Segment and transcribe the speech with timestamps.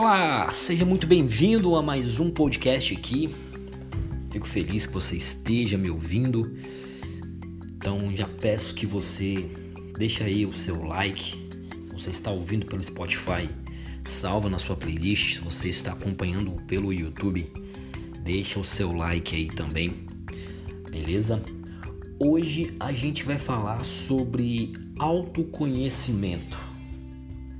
[0.00, 3.28] Olá, seja muito bem-vindo a mais um podcast aqui.
[4.30, 6.56] Fico feliz que você esteja me ouvindo.
[7.76, 9.50] Então já peço que você
[9.98, 11.50] deixe aí o seu like.
[11.92, 13.50] Você está ouvindo pelo Spotify,
[14.06, 15.34] salva na sua playlist.
[15.34, 17.50] Se você está acompanhando pelo YouTube,
[18.22, 20.06] deixa o seu like aí também.
[20.92, 21.42] Beleza?
[22.20, 26.67] Hoje a gente vai falar sobre autoconhecimento.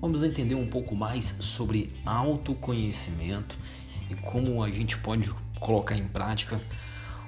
[0.00, 3.58] Vamos entender um pouco mais sobre autoconhecimento
[4.08, 6.62] e como a gente pode colocar em prática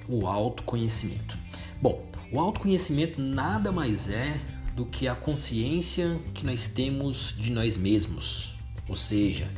[0.09, 1.37] o autoconhecimento.
[1.83, 4.41] Bom, o autoconhecimento nada mais é
[4.77, 8.55] do que a consciência que nós temos de nós mesmos,
[8.89, 9.51] ou seja,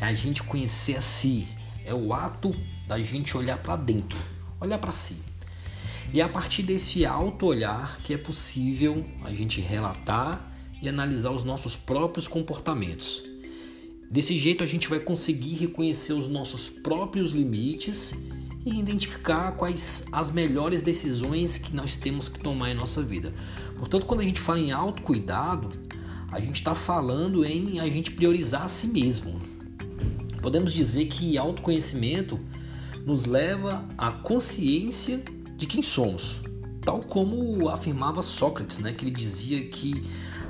[0.00, 1.46] é a gente conhecer a si,
[1.84, 2.56] é o ato
[2.88, 4.18] da gente olhar para dentro,
[4.58, 5.20] olhar para si.
[6.10, 11.30] E é a partir desse auto olhar que é possível a gente relatar e analisar
[11.30, 13.22] os nossos próprios comportamentos.
[14.10, 18.14] Desse jeito a gente vai conseguir reconhecer os nossos próprios limites
[18.64, 23.32] e identificar quais as melhores decisões que nós temos que tomar em nossa vida.
[23.78, 25.70] Portanto, quando a gente fala em autocuidado,
[26.30, 29.40] a gente está falando em a gente priorizar a si mesmo.
[30.42, 32.38] Podemos dizer que autoconhecimento
[33.04, 35.22] nos leva à consciência
[35.56, 36.40] de quem somos,
[36.82, 40.02] tal como afirmava Sócrates, né, que ele dizia que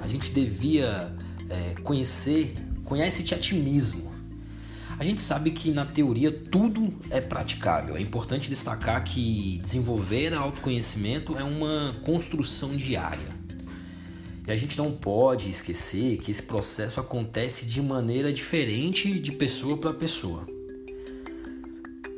[0.03, 1.15] a gente devia
[1.49, 4.15] é, conhecer, conhece-te a ti mesmo.
[4.99, 7.97] A gente sabe que na teoria tudo é praticável.
[7.97, 13.29] É importante destacar que desenvolver autoconhecimento é uma construção diária.
[14.47, 19.77] E a gente não pode esquecer que esse processo acontece de maneira diferente de pessoa
[19.77, 20.56] para pessoa.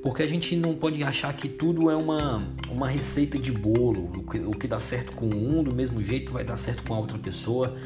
[0.09, 4.11] Porque a gente não pode achar que tudo é uma, uma receita de bolo.
[4.17, 6.95] O que, o que dá certo com um, do mesmo jeito vai dar certo com
[6.95, 7.77] a outra pessoa.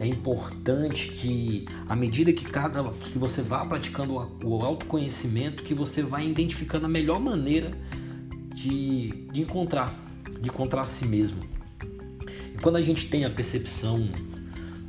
[0.00, 4.12] É importante que, à medida que cada que você vá praticando
[4.42, 7.70] o autoconhecimento, que você vai identificando a melhor maneira
[8.52, 9.94] de, de encontrar,
[10.40, 11.38] de encontrar si mesmo.
[12.56, 14.10] E quando a gente tem a percepção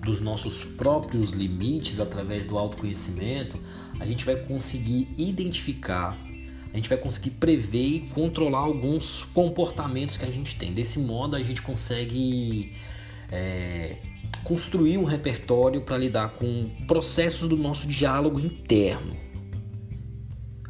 [0.03, 3.59] dos nossos próprios limites através do autoconhecimento,
[3.99, 6.17] a gente vai conseguir identificar
[6.71, 10.71] a gente vai conseguir prever e controlar alguns comportamentos que a gente tem.
[10.71, 12.73] Desse modo, a gente consegue
[13.31, 13.97] é,
[14.43, 19.15] construir um repertório para lidar com processos do nosso diálogo interno.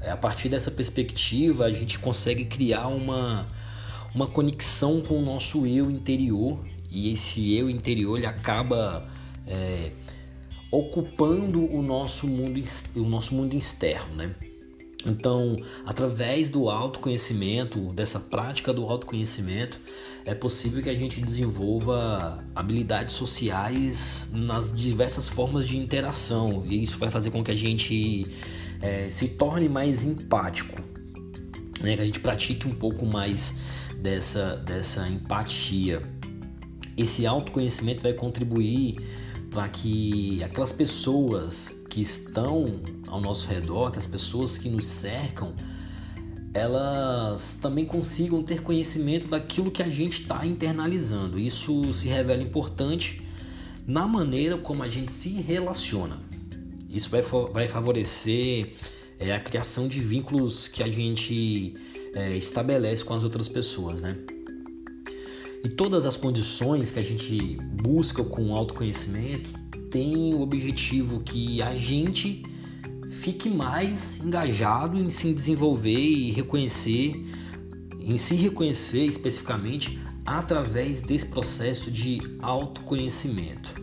[0.02, 3.48] É, a partir dessa perspectiva, a gente consegue criar uma,
[4.16, 9.06] uma conexão com o nosso eu interior e esse eu interior ele acaba
[9.46, 9.92] é,
[10.72, 12.64] ocupando o nosso mundo,
[12.96, 14.34] o nosso mundo externo, né?
[15.06, 15.56] Então,
[15.86, 19.80] através do autoconhecimento, dessa prática do autoconhecimento,
[20.26, 26.98] é possível que a gente desenvolva habilidades sociais nas diversas formas de interação, e isso
[26.98, 28.28] vai fazer com que a gente
[28.82, 30.82] é, se torne mais empático,
[31.80, 31.96] né?
[31.96, 33.54] que a gente pratique um pouco mais
[33.98, 36.04] dessa, dessa empatia.
[36.98, 38.98] Esse autoconhecimento vai contribuir
[39.50, 42.66] para que aquelas pessoas que estão
[43.08, 45.54] ao nosso redor, que as pessoas que nos cercam,
[46.54, 51.40] elas também consigam ter conhecimento daquilo que a gente está internalizando.
[51.40, 53.22] Isso se revela importante
[53.86, 56.20] na maneira como a gente se relaciona.
[56.90, 58.72] Isso vai, vai favorecer
[59.20, 61.74] é, a criação de vínculos que a gente
[62.14, 64.16] é, estabelece com as outras pessoas, né?
[65.64, 69.52] E todas as condições que a gente busca com autoconhecimento
[69.90, 72.44] tem o objetivo que a gente
[73.10, 77.14] fique mais engajado em se desenvolver e reconhecer,
[78.00, 83.74] em se reconhecer especificamente através desse processo de autoconhecimento.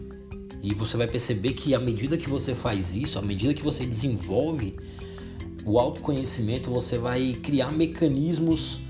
[0.62, 3.84] E você vai perceber que à medida que você faz isso, à medida que você
[3.84, 4.76] desenvolve
[5.64, 8.80] o autoconhecimento, você vai criar mecanismos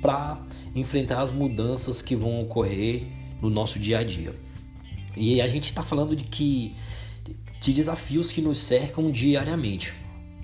[0.00, 0.40] para
[0.74, 3.06] enfrentar as mudanças que vão ocorrer
[3.40, 4.34] no nosso dia a dia.
[5.16, 6.74] E a gente está falando de que
[7.60, 9.92] de desafios que nos cercam diariamente,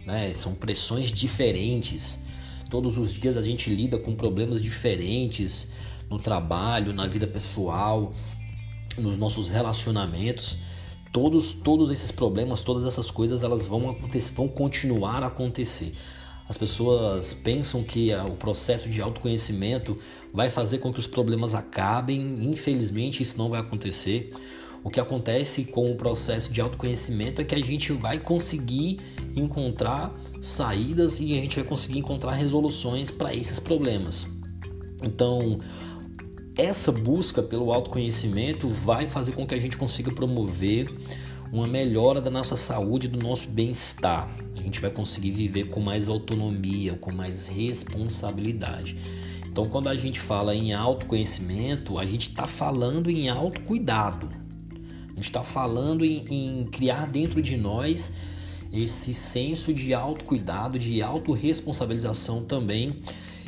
[0.06, 0.32] né?
[0.32, 2.18] São pressões diferentes.
[2.70, 5.70] Todos os dias a gente lida com problemas diferentes
[6.08, 8.12] no trabalho, na vida pessoal,
[8.96, 10.56] nos nossos relacionamentos.
[11.12, 15.92] Todos, todos esses problemas, todas essas coisas, elas vão acontecer, vão continuar a acontecer.
[16.52, 19.96] As pessoas pensam que o processo de autoconhecimento
[20.34, 22.20] vai fazer com que os problemas acabem.
[22.42, 24.30] Infelizmente, isso não vai acontecer.
[24.84, 28.98] O que acontece com o processo de autoconhecimento é que a gente vai conseguir
[29.34, 34.26] encontrar saídas e a gente vai conseguir encontrar resoluções para esses problemas.
[35.02, 35.58] Então,
[36.54, 40.94] essa busca pelo autoconhecimento vai fazer com que a gente consiga promover
[41.52, 44.26] uma melhora da nossa saúde, do nosso bem-estar.
[44.56, 48.96] A gente vai conseguir viver com mais autonomia, com mais responsabilidade.
[49.46, 54.30] Então, quando a gente fala em autoconhecimento, a gente está falando em autocuidado.
[55.10, 58.10] A gente está falando em, em criar dentro de nós
[58.72, 63.02] esse senso de autocuidado, de autorresponsabilização também.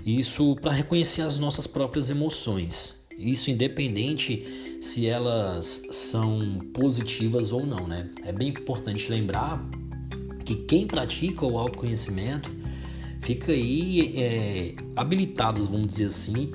[0.04, 2.94] Isso para reconhecer as nossas próprias emoções.
[3.18, 4.44] Isso independente
[4.80, 8.10] se elas são positivas ou não, né?
[8.24, 9.66] É bem importante lembrar
[10.44, 12.50] que quem pratica o autoconhecimento
[13.20, 16.52] fica aí é, habilitados, vamos dizer assim,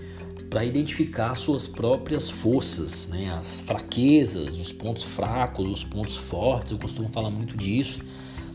[0.50, 3.32] para identificar suas próprias forças, né?
[3.40, 6.72] as fraquezas, os pontos fracos, os pontos fortes.
[6.72, 8.02] Eu costumo falar muito disso.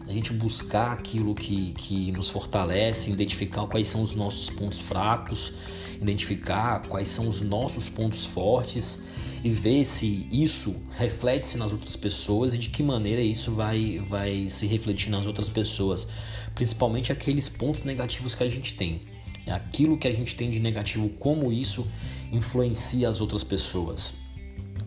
[0.06, 5.52] A gente buscar aquilo que, que nos fortalece, identificar quais são os nossos pontos fracos,
[6.00, 9.00] identificar quais são os nossos pontos fortes
[9.42, 14.48] e ver se isso reflete-se nas outras pessoas e de que maneira isso vai, vai
[14.48, 16.06] se refletir nas outras pessoas,
[16.54, 19.00] principalmente aqueles pontos negativos que a gente tem.
[19.46, 21.86] É aquilo que a gente tem de negativo, como isso
[22.32, 24.14] influencia as outras pessoas.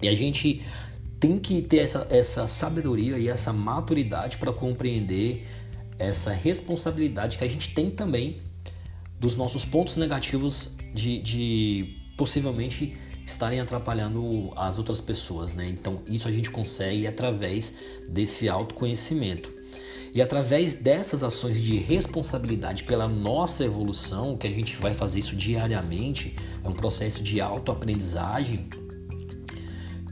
[0.01, 0.61] E a gente
[1.19, 5.45] tem que ter essa, essa sabedoria e essa maturidade para compreender
[5.97, 8.41] essa responsabilidade que a gente tem também
[9.19, 15.67] dos nossos pontos negativos de, de possivelmente estarem atrapalhando as outras pessoas, né?
[15.67, 17.73] Então isso a gente consegue através
[18.07, 19.57] desse autoconhecimento.
[20.13, 25.35] E através dessas ações de responsabilidade pela nossa evolução, que a gente vai fazer isso
[25.35, 28.67] diariamente, é um processo de autoaprendizagem,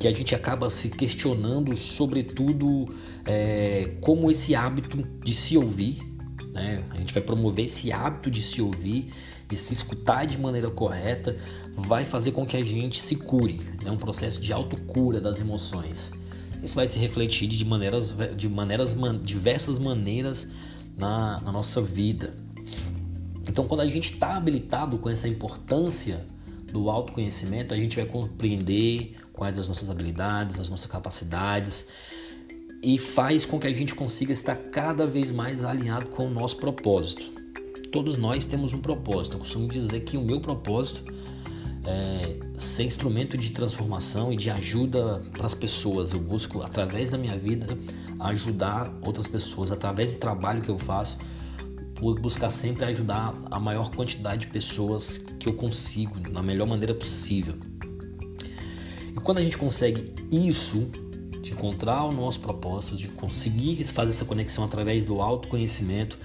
[0.05, 2.93] que a gente acaba se questionando, sobretudo,
[3.25, 5.97] é, como esse hábito de se ouvir,
[6.53, 6.83] né?
[6.91, 9.05] A gente vai promover esse hábito de se ouvir,
[9.49, 11.35] de se escutar de maneira correta,
[11.75, 13.59] vai fazer com que a gente se cure.
[13.83, 16.11] É um processo de autocura das emoções.
[16.61, 20.47] Isso vai se refletir de maneiras, de maneiras diversas maneiras
[20.95, 22.35] na, na nossa vida.
[23.49, 26.27] Então, quando a gente está habilitado com essa importância
[26.71, 31.87] do autoconhecimento, a gente vai compreender quais as nossas habilidades, as nossas capacidades
[32.81, 36.57] e faz com que a gente consiga estar cada vez mais alinhado com o nosso
[36.57, 37.23] propósito.
[37.91, 39.35] Todos nós temos um propósito.
[39.35, 41.03] Eu costumo dizer que o meu propósito
[41.85, 46.13] é ser instrumento de transformação e de ajuda para as pessoas.
[46.13, 47.77] Eu busco, através da minha vida,
[48.19, 51.17] ajudar outras pessoas, através do trabalho que eu faço,
[51.99, 57.55] buscar sempre ajudar a maior quantidade de pessoas que eu consigo, da melhor maneira possível.
[59.11, 60.87] E quando a gente consegue isso,
[61.41, 66.17] de encontrar o nosso propósito, de conseguir fazer essa conexão através do autoconhecimento,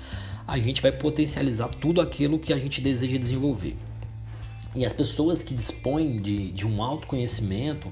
[0.46, 3.76] a gente vai potencializar tudo aquilo que a gente deseja desenvolver.
[4.74, 7.88] E as pessoas que dispõem de, de um autoconhecimento,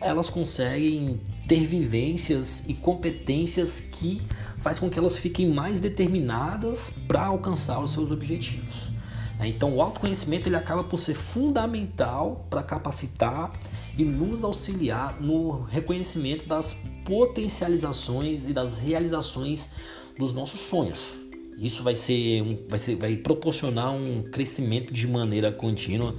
[0.00, 4.20] elas conseguem ter vivências e competências que
[4.58, 8.90] faz com que elas fiquem mais determinadas para alcançar os seus objetivos.
[9.38, 9.48] Né?
[9.48, 13.52] Então, o autoconhecimento ele acaba por ser fundamental para capacitar
[13.96, 19.70] e nos auxiliar no reconhecimento das potencializações e das realizações
[20.18, 21.27] dos nossos sonhos.
[21.58, 26.14] Isso vai ser, um, vai ser, vai proporcionar um crescimento de maneira contínua,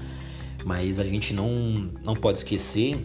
[0.66, 3.00] mas a gente não, não pode esquecer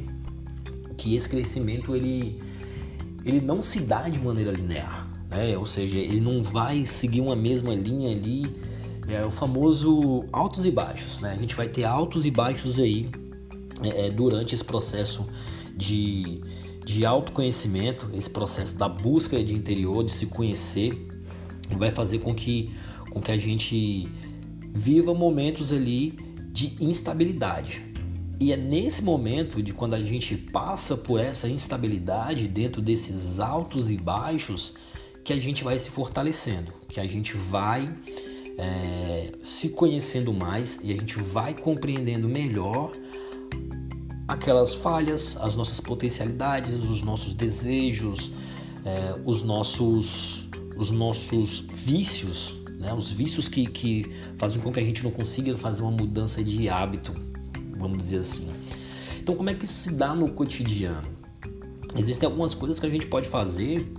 [0.96, 2.40] que esse crescimento ele,
[3.24, 5.56] ele não se dá de maneira linear, né?
[5.56, 8.46] Ou seja, ele não vai seguir uma mesma linha ali,
[9.06, 11.32] é o famoso altos e baixos, né?
[11.32, 13.08] A gente vai ter altos e baixos aí
[13.80, 15.24] é, é, durante esse processo
[15.76, 16.40] de,
[16.84, 21.13] de autoconhecimento, esse processo da busca de interior, de se conhecer,
[21.78, 22.70] vai fazer com que,
[23.10, 24.08] com que a gente
[24.72, 26.16] viva momentos ali
[26.52, 27.82] de instabilidade.
[28.40, 33.90] E é nesse momento de quando a gente passa por essa instabilidade dentro desses altos
[33.90, 34.74] e baixos
[35.24, 37.86] que a gente vai se fortalecendo, que a gente vai
[38.58, 42.92] é, se conhecendo mais e a gente vai compreendendo melhor
[44.26, 48.30] aquelas falhas, as nossas potencialidades, os nossos desejos,
[48.84, 52.92] é, os nossos os nossos vícios, né?
[52.92, 54.04] os vícios que, que
[54.36, 57.14] fazem com que a gente não consiga fazer uma mudança de hábito,
[57.76, 58.48] vamos dizer assim.
[59.18, 61.08] Então, como é que isso se dá no cotidiano?
[61.96, 63.90] Existem algumas coisas que a gente pode fazer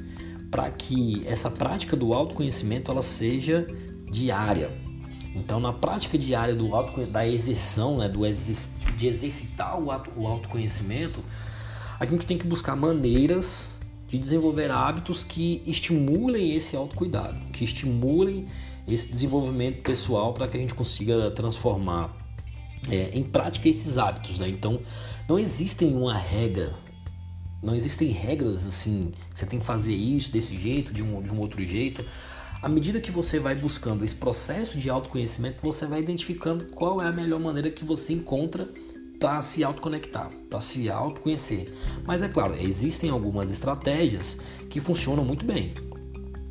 [0.52, 3.66] para que essa prática do autoconhecimento ela seja
[4.12, 4.72] diária.
[5.36, 8.22] Então, na prática diária do auto, da exerção, né, do
[8.98, 11.22] de exercitar o, auto, o autoconhecimento,
[12.00, 13.68] a gente tem que buscar maneiras
[14.08, 18.48] de desenvolver hábitos que estimulem esse autocuidado, que estimulem
[18.88, 22.16] esse desenvolvimento pessoal para que a gente consiga transformar
[22.90, 24.40] é, em prática esses hábitos.
[24.40, 24.48] Né?
[24.50, 24.80] Então,
[25.28, 26.86] não existe uma regra
[27.66, 31.40] não existem regras assim, você tem que fazer isso desse jeito, de um, de um
[31.40, 32.06] outro jeito.
[32.62, 37.08] À medida que você vai buscando esse processo de autoconhecimento, você vai identificando qual é
[37.08, 38.70] a melhor maneira que você encontra
[39.20, 41.74] para se autoconectar, para se autoconhecer.
[42.06, 44.38] Mas é claro, existem algumas estratégias
[44.70, 45.74] que funcionam muito bem.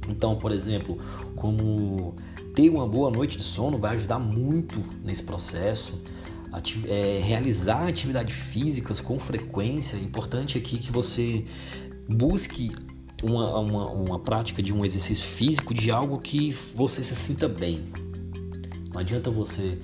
[0.09, 0.99] Então, por exemplo,
[1.35, 2.15] como
[2.55, 6.01] ter uma boa noite de sono vai ajudar muito nesse processo.
[6.53, 9.97] Ati é, realizar atividades físicas com frequência.
[9.97, 11.45] É importante aqui que você
[12.09, 12.71] busque
[13.23, 17.83] uma, uma, uma prática de um exercício físico de algo que você se sinta bem.
[18.93, 19.79] Não adianta você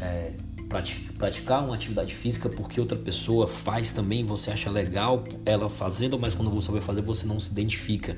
[0.00, 0.32] é,
[1.18, 6.34] praticar uma atividade física porque outra pessoa faz também, você acha legal ela fazendo, mas
[6.34, 8.16] quando você vai fazer você não se identifica.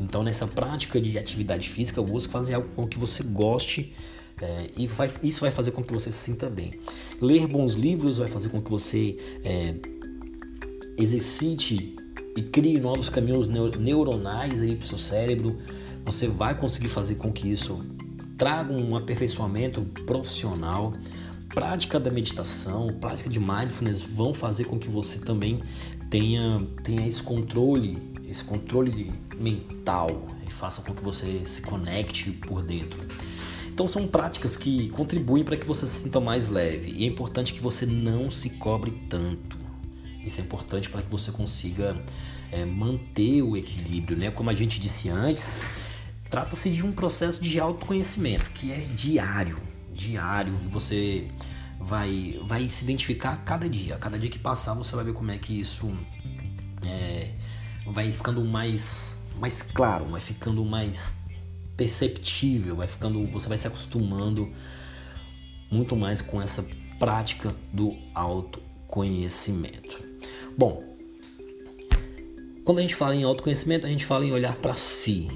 [0.00, 3.92] Então, nessa prática de atividade física, busque fazer algo com que você goste
[4.40, 6.70] é, e vai, isso vai fazer com que você se sinta bem.
[7.20, 9.74] Ler bons livros vai fazer com que você é,
[10.96, 11.96] exercite
[12.36, 15.58] e crie novos caminhos neuronais aí para o seu cérebro.
[16.04, 17.84] Você vai conseguir fazer com que isso
[18.36, 20.92] traga um aperfeiçoamento profissional.
[21.48, 25.60] Prática da meditação, prática de mindfulness vão fazer com que você também
[26.10, 32.62] tenha, tenha esse controle esse controle mental e faça com que você se conecte por
[32.62, 33.00] dentro.
[33.68, 37.54] Então são práticas que contribuem para que você se sinta mais leve e é importante
[37.54, 39.56] que você não se cobre tanto.
[40.24, 41.96] Isso é importante para que você consiga
[42.52, 44.30] é, manter o equilíbrio, né?
[44.30, 45.58] Como a gente disse antes,
[46.28, 49.58] trata-se de um processo de autoconhecimento que é diário,
[49.98, 50.54] diário.
[50.64, 51.28] E você
[51.78, 53.96] vai vai se identificar a cada dia.
[53.96, 55.92] A cada dia que passar você vai ver como é que isso
[56.86, 57.32] é,
[57.86, 61.14] vai ficando mais, mais claro, vai ficando mais
[61.76, 64.50] perceptível, vai ficando, você vai se acostumando
[65.70, 66.66] muito mais com essa
[66.98, 70.00] prática do autoconhecimento.
[70.56, 70.82] Bom,
[72.64, 75.28] quando a gente fala em autoconhecimento, a gente fala em olhar para si.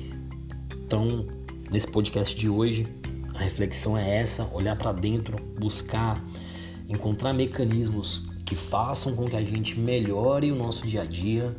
[0.74, 1.26] Então,
[1.72, 2.86] nesse podcast de hoje,
[3.42, 6.22] a reflexão é essa: olhar para dentro, buscar
[6.88, 11.56] encontrar mecanismos que façam com que a gente melhore o nosso dia a dia,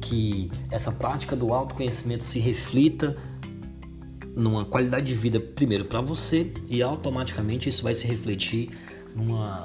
[0.00, 3.16] que essa prática do autoconhecimento se reflita
[4.36, 8.70] numa qualidade de vida primeiro para você e automaticamente isso vai se refletir
[9.14, 9.64] numa,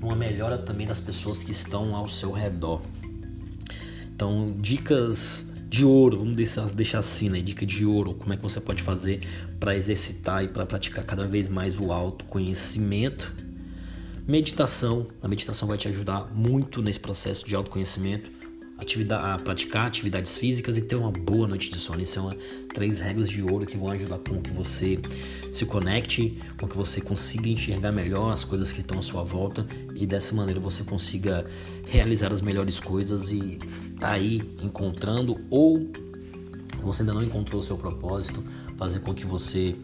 [0.00, 2.80] numa melhora também das pessoas que estão ao seu redor.
[4.14, 7.40] Então, dicas de ouro, vamos deixar, deixar assim, né?
[7.40, 9.20] Dica de ouro, como é que você pode fazer
[9.60, 13.32] para exercitar e para praticar cada vez mais o autoconhecimento.
[14.26, 18.39] Meditação, a meditação vai te ajudar muito nesse processo de autoconhecimento
[19.16, 22.02] a praticar atividades físicas e ter uma boa noite de sono.
[22.02, 22.30] Isso são
[22.72, 24.98] três regras de ouro que vão ajudar com que você
[25.52, 29.66] se conecte, com que você consiga enxergar melhor as coisas que estão à sua volta
[29.94, 31.44] e dessa maneira você consiga
[31.88, 35.90] realizar as melhores coisas e estar aí encontrando ou
[36.80, 38.42] se você ainda não encontrou o seu propósito,
[38.78, 39.76] fazer com que você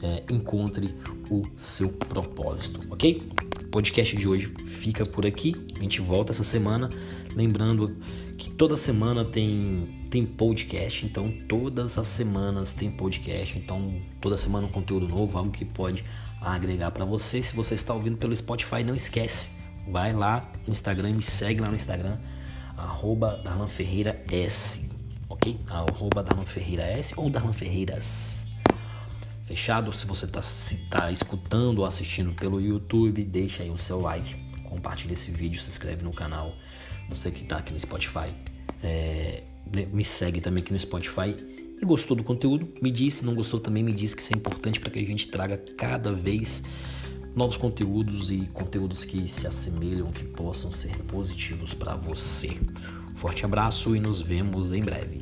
[0.00, 0.94] é, encontre
[1.30, 3.28] o seu propósito, ok?
[3.76, 5.54] Podcast de hoje fica por aqui.
[5.76, 6.88] A gente volta essa semana.
[7.34, 7.94] Lembrando
[8.38, 14.66] que toda semana tem, tem podcast, então todas as semanas tem podcast, então toda semana
[14.66, 16.02] um conteúdo novo, algo que pode
[16.40, 17.42] agregar para você.
[17.42, 19.48] Se você está ouvindo pelo Spotify, não esquece,
[19.86, 22.16] vai lá no Instagram, me segue lá no Instagram,
[22.78, 24.88] arroba Darlan Ferreira S,
[25.28, 25.60] ok?
[25.68, 28.45] Arroba Darlan Ferreira S ou Darlan Ferreiras.
[29.46, 29.92] Fechado?
[29.92, 30.40] Se você está
[30.90, 34.34] tá escutando ou assistindo pelo YouTube, deixa aí o seu like,
[34.64, 36.52] compartilha esse vídeo, se inscreve no canal
[37.08, 38.34] você que está aqui no Spotify,
[38.82, 39.44] é,
[39.92, 41.36] me segue também aqui no Spotify
[41.80, 43.14] e gostou do conteúdo, me diz.
[43.14, 45.56] Se não gostou também, me diz que isso é importante para que a gente traga
[45.76, 46.62] cada vez
[47.34, 52.58] novos conteúdos e conteúdos que se assemelham, que possam ser positivos para você.
[53.14, 55.20] Forte abraço e nos vemos em breve.